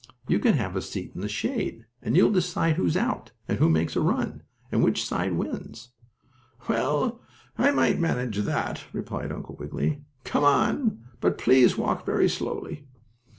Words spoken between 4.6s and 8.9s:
and which side wins." "Well, I might manage that,"